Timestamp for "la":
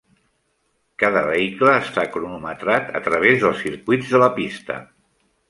4.27-4.33